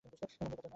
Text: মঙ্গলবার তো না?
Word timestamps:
মঙ্গলবার 0.03 0.29
তো 0.31 0.57
না? 0.57 0.69